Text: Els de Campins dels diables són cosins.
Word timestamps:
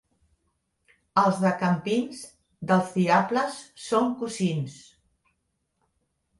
Els 1.23 1.41
de 1.43 1.51
Campins 1.59 2.23
dels 2.73 2.91
diables 2.97 3.61
són 3.87 4.11
cosins. 4.25 4.83